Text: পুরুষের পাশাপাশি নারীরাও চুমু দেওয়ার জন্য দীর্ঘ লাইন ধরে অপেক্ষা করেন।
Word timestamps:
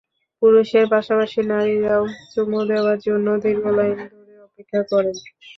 পুরুষের 0.41 0.85
পাশাপাশি 0.93 1.39
নারীরাও 1.51 2.03
চুমু 2.31 2.59
দেওয়ার 2.69 2.97
জন্য 3.07 3.27
দীর্ঘ 3.43 3.63
লাইন 3.77 3.97
ধরে 4.11 4.33
অপেক্ষা 4.47 4.81
করেন। 4.91 5.15